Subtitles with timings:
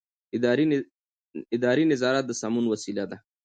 [1.57, 3.17] اداري نظارت د سمون وسیله ده.